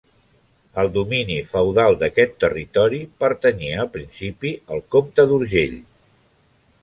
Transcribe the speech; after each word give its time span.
El 0.83 0.87
domini 0.93 1.35
feudal 1.49 1.97
d'aquest 1.99 2.33
territori 2.45 3.01
pertanyia 3.25 3.77
al 3.85 3.93
principi 3.99 4.53
al 4.77 4.83
comte 4.95 5.27
d'Urgell. 5.33 5.77